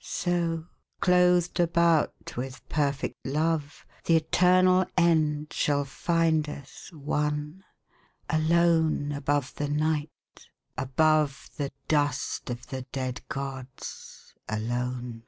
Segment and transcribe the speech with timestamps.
[0.00, 0.66] So,
[0.98, 7.62] clothed about with perfect love, The eternal end shall find us one,
[8.28, 15.22] Alone above the Night, above The dust of the dead gods, alone.